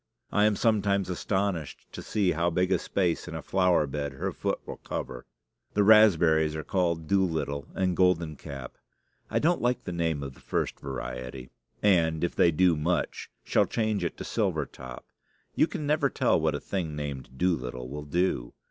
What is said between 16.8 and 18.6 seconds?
named Doolittle will do.